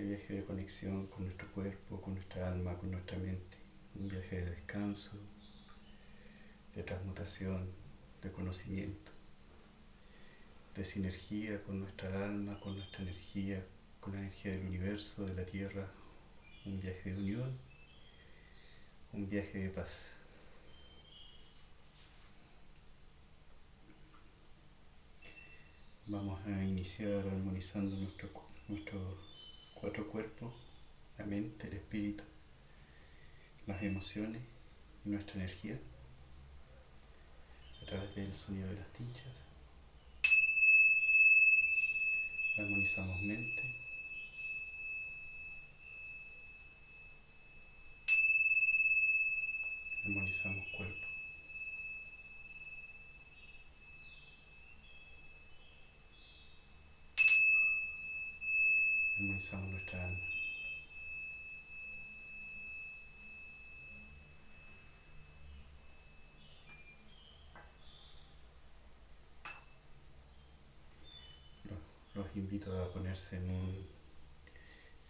[0.00, 3.58] este viaje de conexión con nuestro cuerpo, con nuestra alma, con nuestra mente.
[3.94, 5.10] Un viaje de descanso,
[6.74, 7.70] de transmutación,
[8.22, 9.12] de conocimiento,
[10.74, 13.62] de sinergia con nuestra alma, con nuestra energía,
[14.00, 15.86] con la energía del universo, de la tierra.
[16.64, 17.58] Un viaje de unión,
[19.12, 20.06] un viaje de paz.
[26.06, 29.29] Vamos a iniciar armonizando nuestros
[29.80, 30.52] cuatro cuerpos,
[31.16, 32.22] la mente, el espíritu,
[33.66, 34.42] las emociones
[35.06, 35.78] y nuestra energía
[37.82, 39.24] a través del sonido de las tinchas.
[42.58, 43.62] Armonizamos mente.
[50.04, 51.09] Armonizamos cuerpo.
[59.20, 60.18] Armonizamos nuestra alma.
[72.14, 73.86] Los, invito a ponerse en, un,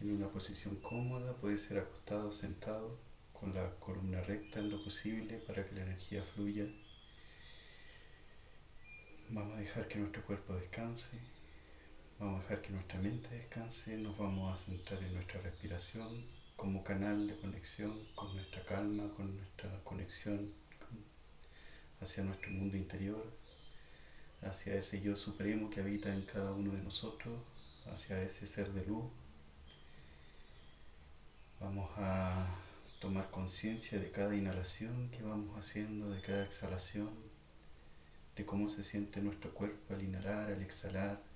[0.01, 2.99] en una posición cómoda, puede ser acostado sentado,
[3.33, 6.67] con la columna recta en lo posible para que la energía fluya.
[9.31, 11.40] Vamos a dejar que nuestro cuerpo descanse.
[12.21, 16.85] Vamos a dejar que nuestra mente descanse, nos vamos a centrar en nuestra respiración como
[16.85, 20.53] canal de conexión con nuestra calma, con nuestra conexión
[21.99, 23.25] hacia nuestro mundo interior,
[24.43, 27.43] hacia ese yo supremo que habita en cada uno de nosotros,
[27.91, 29.07] hacia ese ser de luz.
[31.59, 32.55] Vamos a
[33.01, 37.09] tomar conciencia de cada inhalación que vamos haciendo, de cada exhalación,
[38.37, 41.30] de cómo se siente nuestro cuerpo al inhalar, al exhalar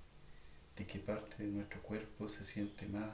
[0.76, 3.10] de qué parte de nuestro cuerpo se siente más,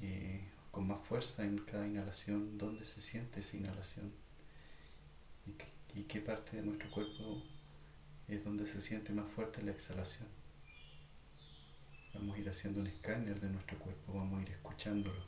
[0.00, 4.12] eh, con más fuerza en cada inhalación, dónde se siente esa inhalación
[5.94, 7.42] y, qué parte de nuestro cuerpo
[8.28, 10.28] es donde se siente más fuerte la exhalación.
[12.14, 15.22] Vamos a ir haciendo un escáner de nuestro cuerpo, vamos a ir escuchándolo.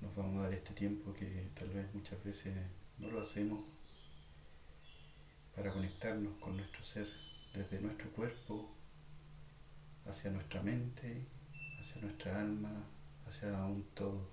[0.00, 2.54] Nos vamos a dar este tiempo que tal vez muchas veces
[2.98, 3.64] no lo hacemos
[5.54, 7.08] para conectarnos con nuestro ser
[7.54, 8.74] desde nuestro cuerpo
[10.06, 11.26] hacia nuestra mente,
[11.78, 12.84] hacia nuestra alma,
[13.26, 14.28] hacia un todo.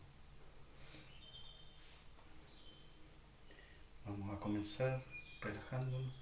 [4.05, 5.03] Vamos a comenzar
[5.41, 6.13] relajándonos.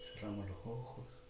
[0.00, 1.23] Cerramos los ojos.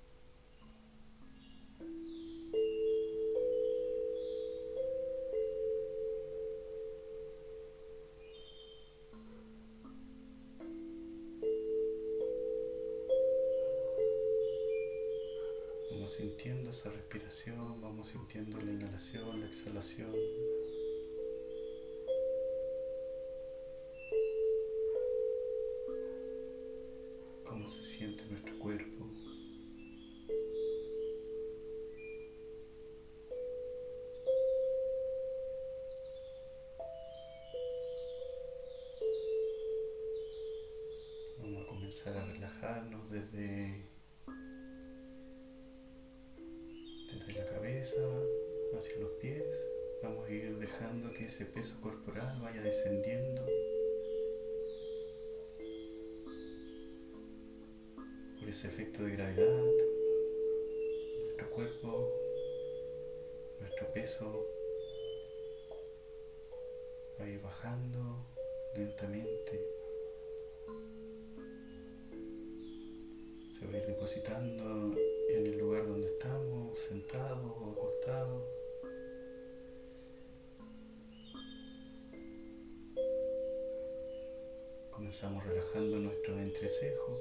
[16.17, 20.13] Sintiendo esa respiración, vamos sintiendo la inhalación, la exhalación.
[27.45, 29.11] Cómo se siente nuestro cuerpo.
[41.39, 43.94] Vamos a comenzar a relajarnos desde
[48.77, 49.69] hacia los pies.
[50.03, 53.43] Vamos a ir dejando que ese peso corporal vaya descendiendo
[58.39, 59.65] por ese efecto de gravedad.
[61.23, 62.13] Nuestro cuerpo,
[63.61, 64.47] nuestro peso
[67.19, 68.27] va a ir bajando
[68.77, 69.61] lentamente.
[73.49, 74.95] Se va a ir depositando
[75.37, 78.43] en el lugar donde estamos, sentados o acostados.
[84.91, 87.19] Comenzamos relajando nuestro entrecejo.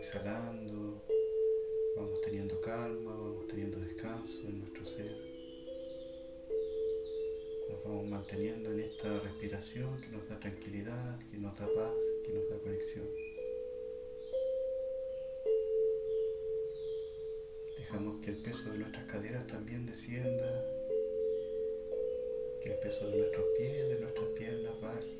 [0.00, 1.02] Exhalando,
[1.96, 5.30] vamos teniendo calma, vamos teniendo descanso en nuestro ser
[7.84, 12.48] vamos manteniendo en esta respiración que nos da tranquilidad, que nos da paz, que nos
[12.48, 13.06] da conexión.
[17.78, 20.66] Dejamos que el peso de nuestras caderas también descienda,
[22.62, 25.16] que el peso de nuestros pies, de nuestras piernas baje.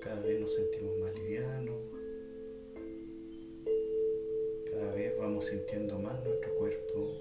[0.00, 1.85] Cada vez nos sentimos más livianos,
[4.86, 7.12] cada vez vamos sintiendo más nuestro cuerpo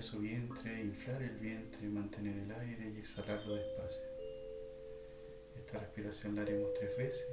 [0.00, 4.02] su vientre, inflar el vientre, mantener el aire y exhalarlo despacio.
[5.58, 7.28] Esta respiración la haremos tres veces,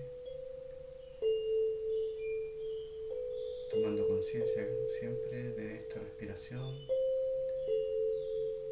[3.72, 4.66] tomando conciencia
[5.00, 6.75] siempre de esta respiración,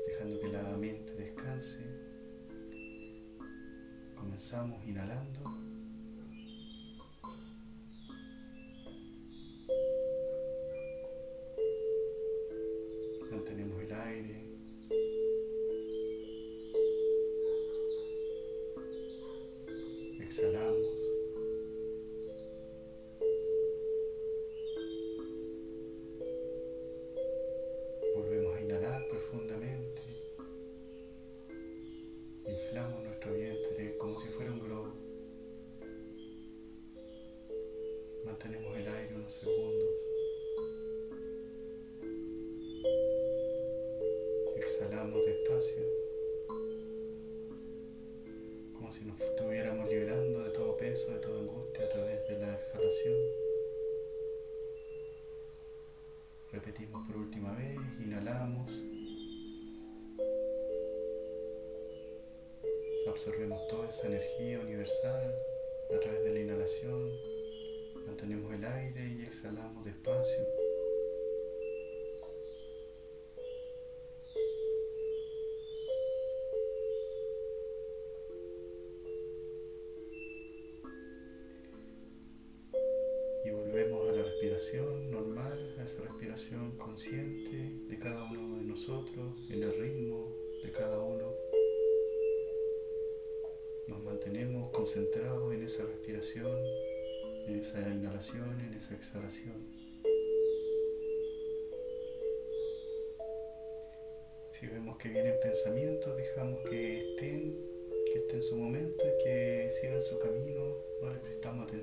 [0.07, 1.79] dejando que la mente descanse.
[4.15, 5.54] Comenzamos inhalando.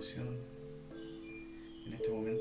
[0.02, 2.31] En este momento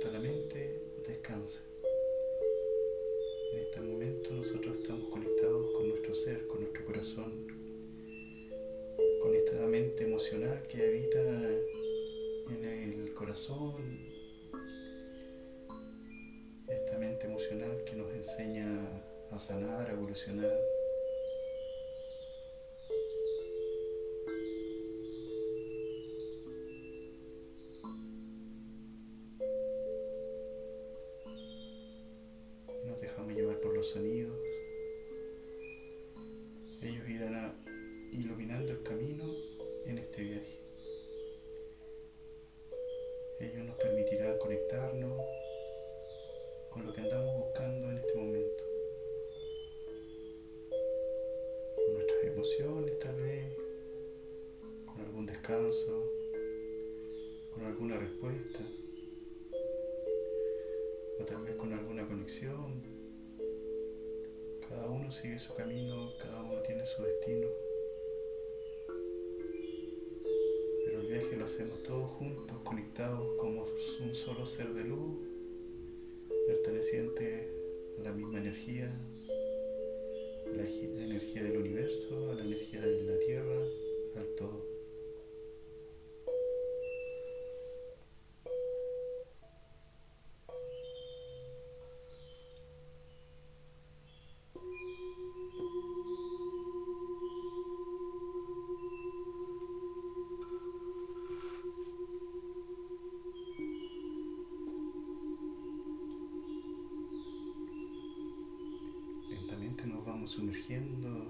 [110.31, 111.25] sumergiendo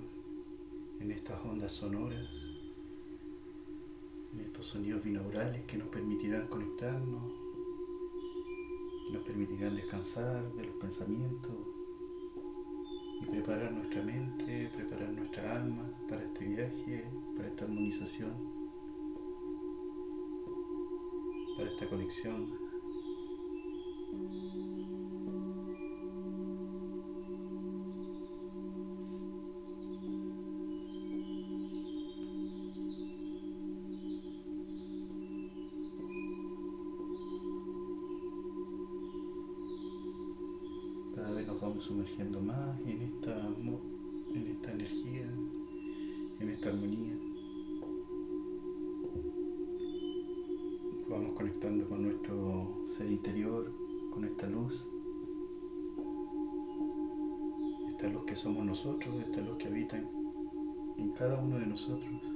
[1.00, 2.30] en estas ondas sonoras,
[4.32, 7.24] en estos sonidos binaurales que nos permitirán conectarnos,
[9.08, 11.52] que nos permitirán descansar de los pensamientos
[13.22, 17.04] y preparar nuestra mente, preparar nuestra alma para este viaje,
[17.36, 18.34] para esta armonización,
[21.58, 22.61] para esta conexión
[41.82, 43.48] sumergiendo más en esta,
[44.34, 45.28] en esta energía,
[46.40, 47.14] en esta armonía.
[51.10, 53.72] Vamos conectando con nuestro ser interior,
[54.12, 54.86] con esta luz.
[57.90, 62.31] Esta luz que somos nosotros, esta luz que habita en cada uno de nosotros.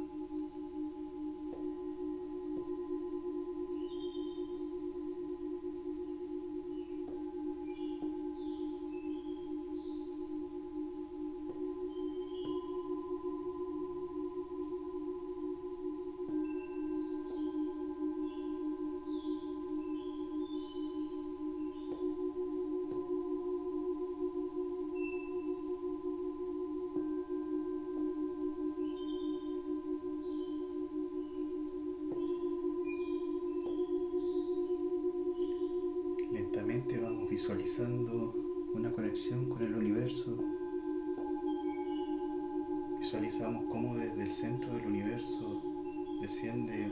[46.35, 46.91] Desciende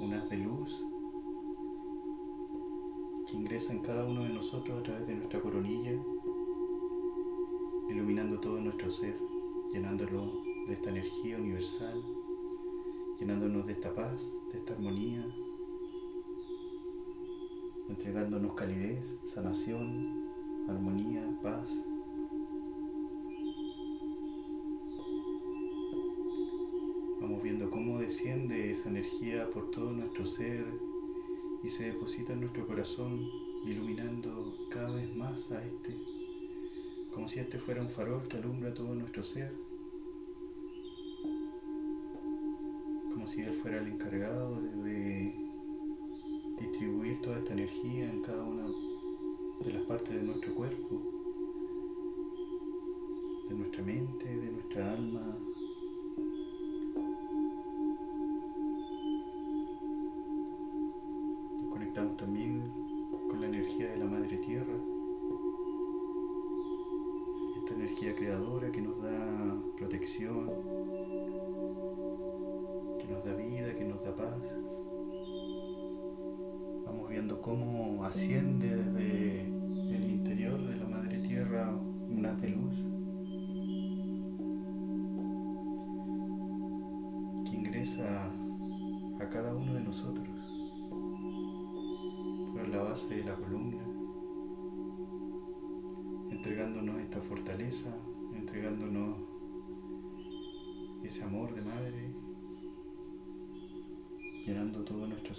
[0.00, 0.84] un haz de luz
[3.24, 5.92] que ingresa en cada uno de nosotros a través de nuestra coronilla,
[7.88, 9.16] iluminando todo nuestro ser,
[9.72, 12.02] llenándolo de esta energía universal,
[13.20, 15.24] llenándonos de esta paz, de esta armonía,
[17.88, 20.26] entregándonos calidez, sanación,
[20.68, 21.70] armonía, paz.
[27.30, 30.66] Vamos viendo cómo desciende esa energía por todo nuestro ser
[31.62, 33.24] y se deposita en nuestro corazón,
[33.64, 35.96] iluminando cada vez más a este,
[37.14, 39.52] como si este fuera un farol que alumbra todo nuestro ser,
[43.12, 45.32] como si él fuera el encargado de
[46.58, 48.66] distribuir toda esta energía en cada una
[49.64, 51.00] de las partes de nuestro cuerpo,
[53.48, 55.38] de nuestra mente, de nuestra alma.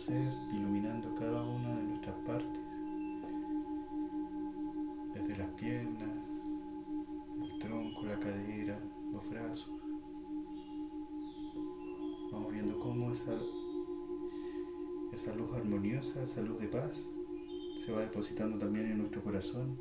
[0.02, 2.60] Ser, iluminando cada una de nuestras partes,
[5.14, 6.10] desde las piernas,
[7.44, 8.80] el tronco, la cadera,
[9.12, 9.72] los brazos.
[12.32, 13.38] Vamos viendo cómo esa,
[15.14, 17.08] esa luz armoniosa, esa luz de paz,
[17.78, 19.78] se va depositando también en nuestro corazón.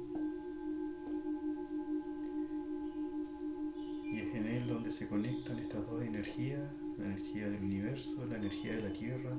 [4.13, 8.37] Y es en él donde se conectan estas dos energías la energía del universo, la
[8.37, 9.31] energía de la tierra,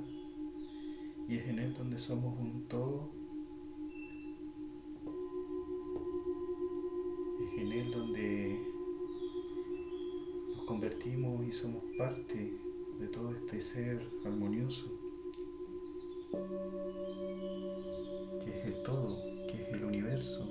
[1.31, 3.09] y es en Él donde somos un todo.
[7.39, 8.59] Es en Él donde
[10.49, 12.53] nos convertimos y somos parte
[12.99, 14.91] de todo este ser armonioso,
[18.43, 20.45] que es el todo, que es el universo.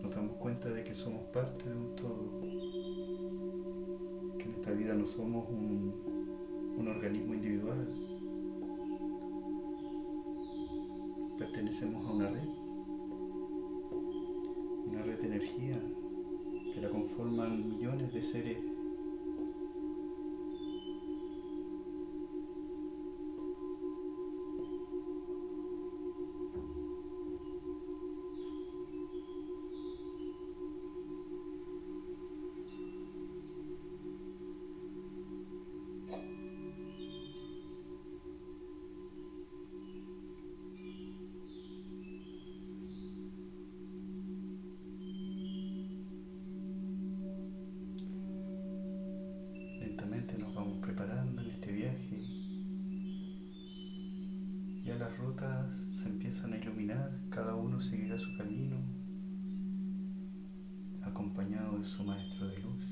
[0.00, 2.40] Nos damos cuenta de que somos parte de un todo,
[4.38, 6.18] que en esta vida no somos un,
[6.78, 7.47] un organismo individual,
[11.48, 12.48] pertenecemos a una red,
[14.86, 15.80] una red de energía
[16.74, 18.58] que la conforman millones de seres
[56.44, 58.76] a iluminar, cada uno seguirá su camino,
[61.02, 62.87] acompañado de su maestro de luz.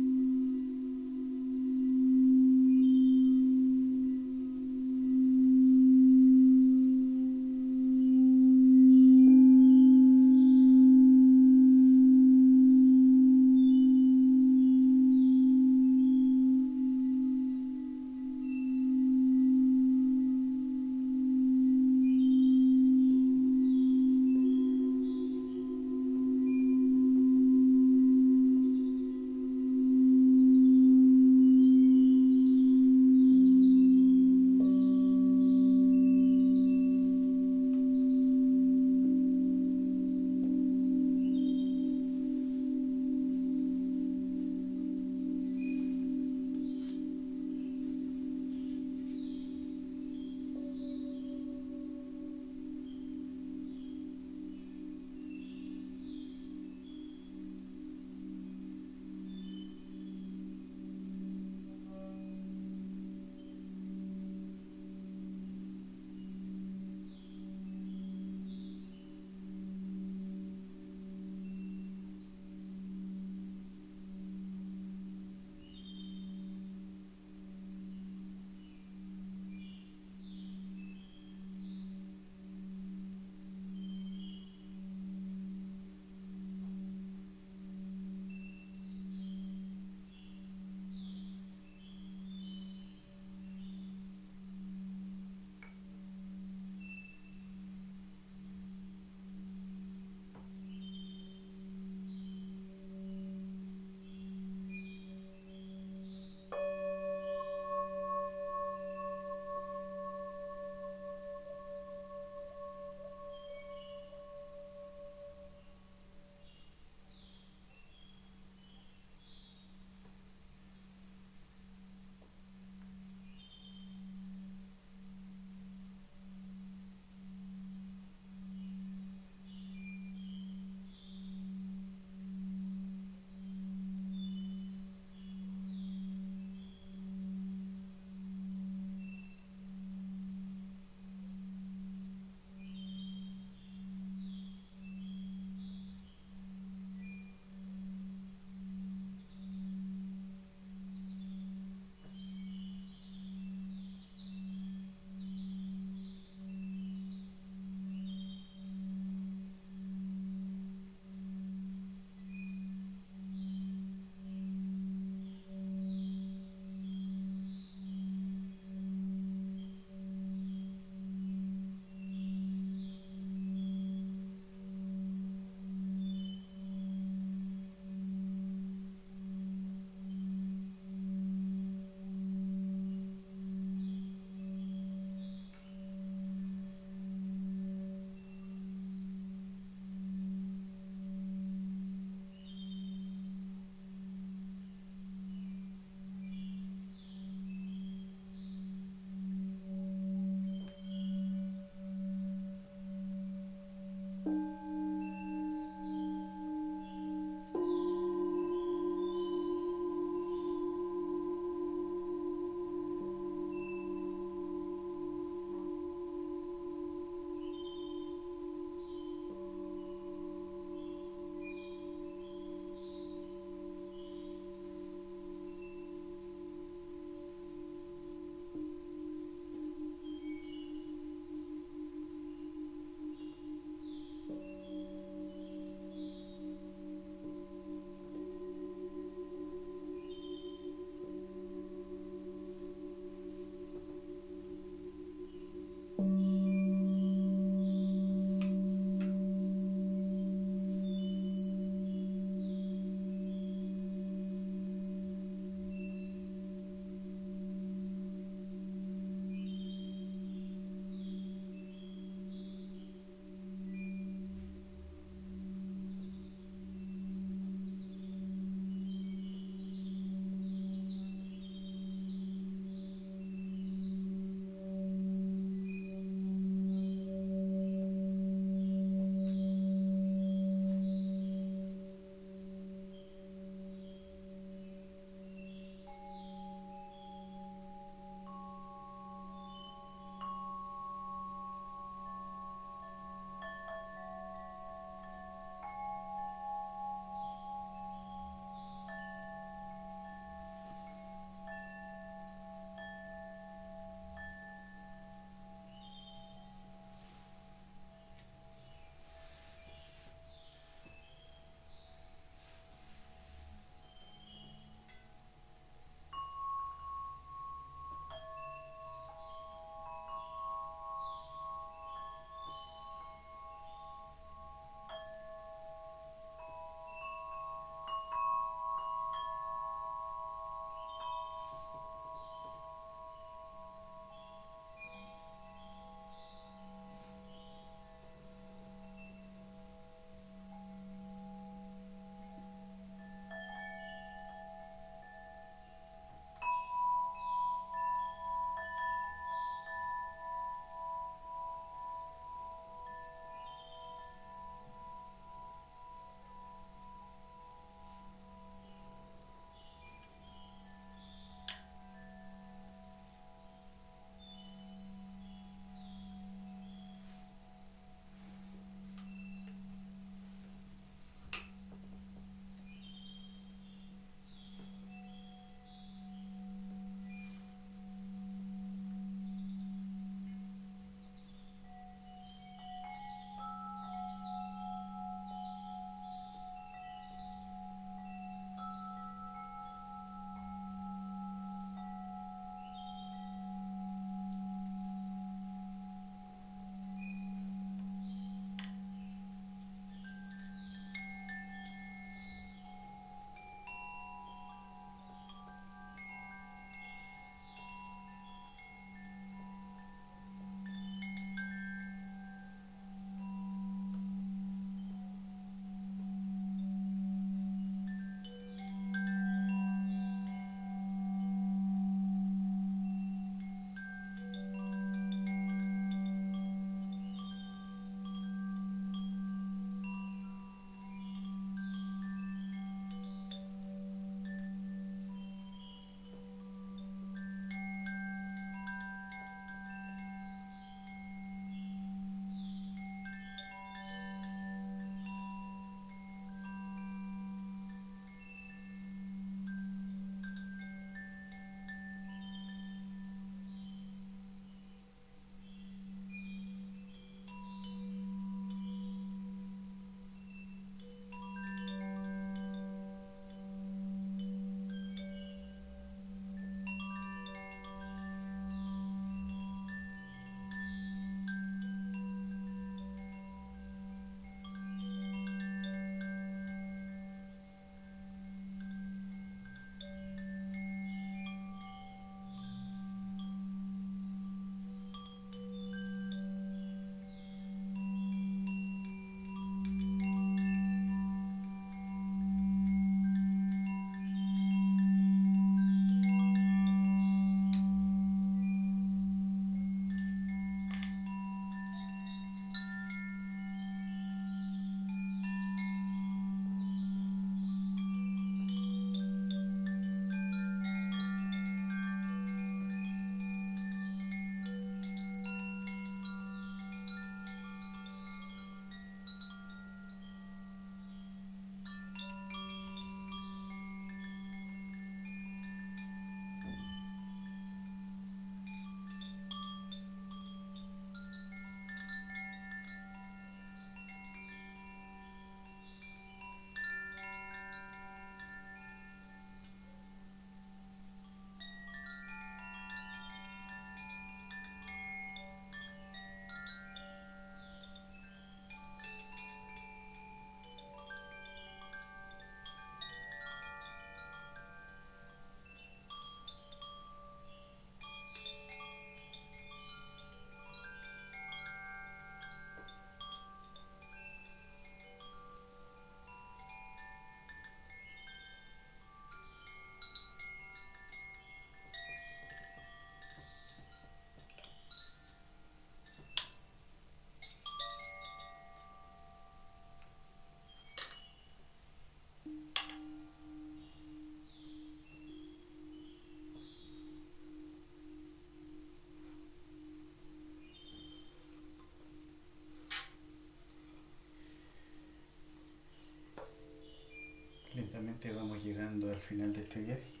[598.98, 600.00] Al final de este viaje.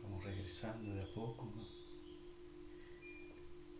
[0.00, 1.52] Vamos regresando de a poco.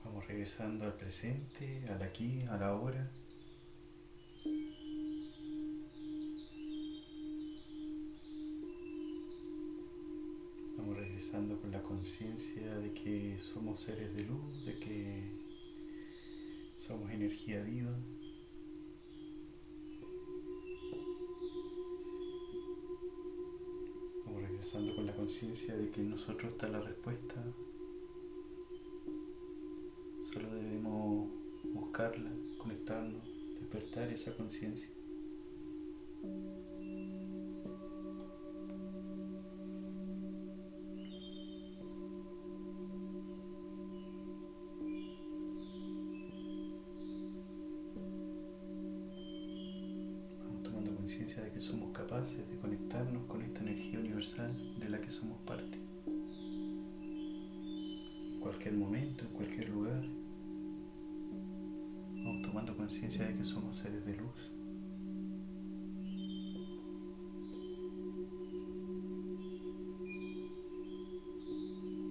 [0.04, 3.08] Vamos regresando al presente, al aquí, a la hora.
[12.22, 15.22] Conciencia de que somos seres de luz, de que
[16.76, 17.90] somos energía viva.
[24.24, 27.42] Vamos regresando con la conciencia de que en nosotros está la respuesta.
[30.32, 31.28] Solo debemos
[31.74, 33.24] buscarla, conectarnos,
[33.58, 34.90] despertar esa conciencia.
[62.92, 64.52] Conciencia de que somos seres de luz.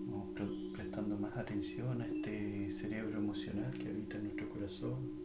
[0.08, 0.30] Vamos
[0.74, 5.21] prestando más atención a este cerebro emocional que habita en nuestro corazón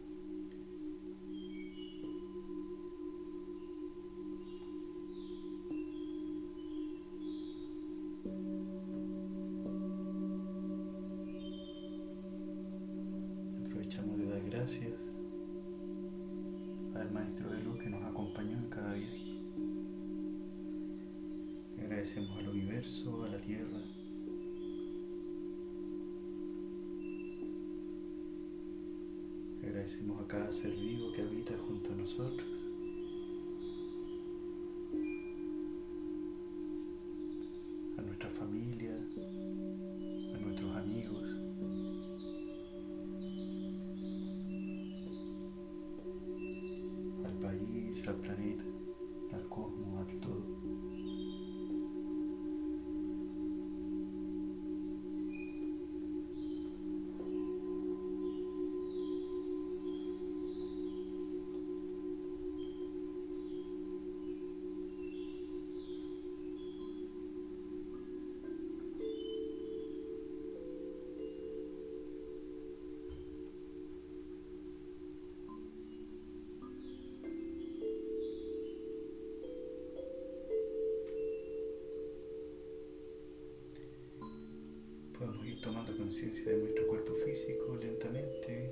[86.17, 88.71] conciencia de nuestro cuerpo físico lentamente.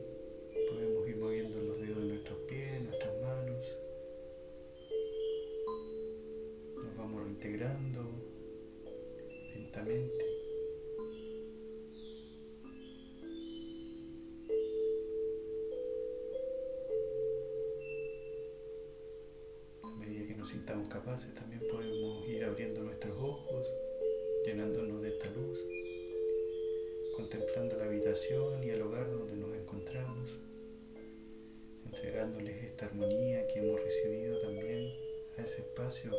[0.67, 3.67] Podemos ir moviendo los dedos de nuestros pies, nuestras manos.
[6.75, 8.01] Nos vamos reintegrando
[9.53, 10.25] lentamente.
[19.83, 23.67] A medida que nos sintamos capaces, también podemos ir abriendo nuestros ojos,
[24.47, 25.74] llenándonos de esta luz
[27.15, 30.29] contemplando la habitación y el hogar donde nos encontramos,
[31.85, 34.93] entregándoles esta armonía que hemos recibido también
[35.37, 36.11] a ese espacio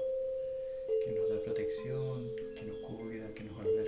[1.04, 3.85] que nos da protección, que nos cuida, que nos alberga.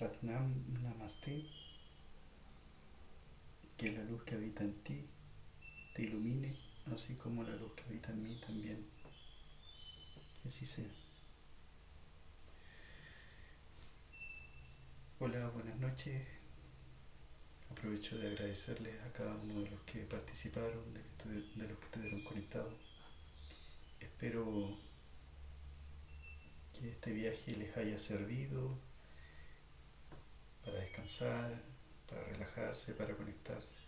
[0.00, 1.44] Satnam Namaste,
[3.76, 5.04] que la luz que habita en ti
[5.92, 6.56] te ilumine,
[6.90, 8.86] así como la luz que habita en mí también
[10.40, 10.88] que así sea.
[15.18, 16.26] Hola, buenas noches.
[17.70, 21.02] Aprovecho de agradecerles a cada uno de los que participaron, de,
[21.62, 22.72] de los que estuvieron conectados.
[24.00, 24.78] Espero
[26.78, 28.88] que este viaje les haya servido
[30.64, 31.62] para descansar,
[32.08, 33.80] para relajarse, para conectarse,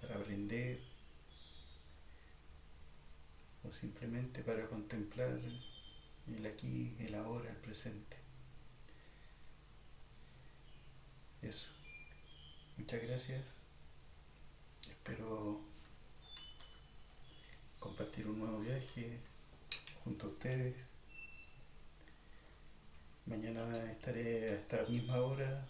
[0.00, 0.80] para aprender
[3.64, 5.38] o simplemente para contemplar
[6.36, 8.16] el aquí, el ahora, el presente.
[11.42, 11.68] Eso.
[12.76, 13.44] Muchas gracias.
[14.82, 15.60] Espero
[17.78, 19.20] compartir un nuevo viaje
[20.04, 20.87] junto a ustedes.
[23.28, 25.62] Mañana estaré a esta misma hora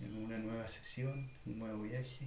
[0.00, 2.26] en una nueva sesión, un nuevo viaje.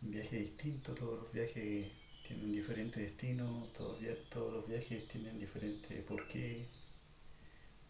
[0.00, 1.86] Un viaje distinto, todos los viajes
[2.26, 3.98] tienen un diferente destino, todos,
[4.30, 6.66] todos los viajes tienen diferente porqué,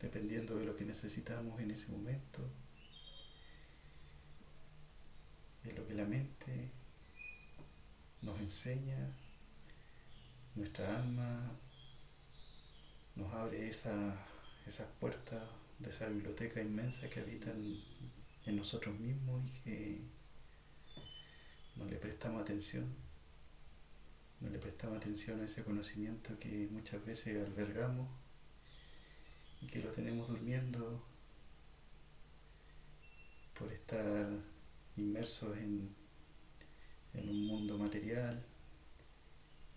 [0.01, 2.43] dependiendo de lo que necesitamos en ese momento,
[5.62, 6.70] de lo que la mente
[8.22, 9.14] nos enseña,
[10.57, 11.57] nuestra alma
[13.17, 14.17] nos abre esa,
[14.67, 15.43] esas puertas
[15.79, 17.57] de esa biblioteca inmensa que habitan
[18.47, 20.01] en nosotros mismos y que
[21.77, 22.85] no le prestamos atención,
[24.41, 28.09] no le prestamos atención a ese conocimiento que muchas veces albergamos
[29.63, 31.03] y que lo tenemos durmiendo
[33.59, 34.29] por estar
[34.97, 35.95] inmersos en,
[37.15, 38.43] en un mundo material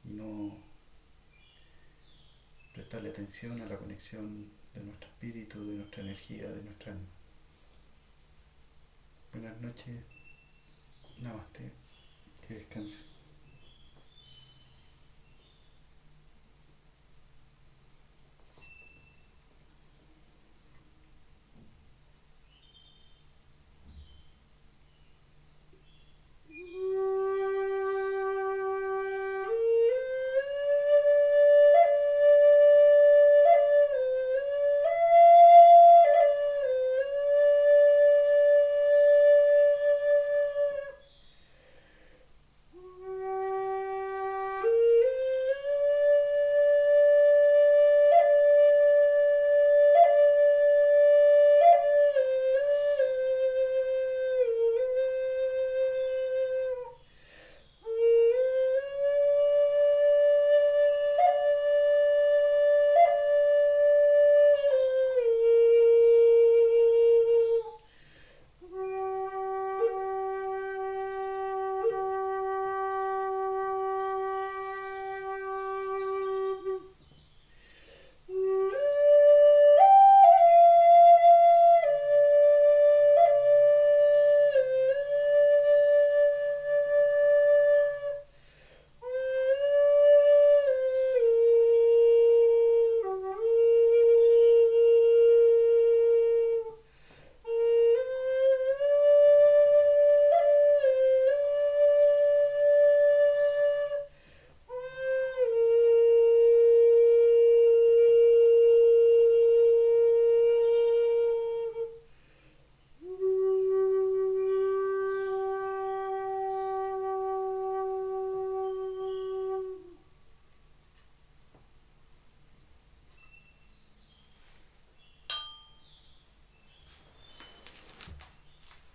[0.05, 0.72] y no
[2.73, 7.05] prestarle atención a la conexión de nuestro espíritu, de nuestra energía, de nuestra alma.
[9.31, 10.03] Buenas noches.
[11.19, 11.71] Namaste.
[12.47, 13.12] Que descanse.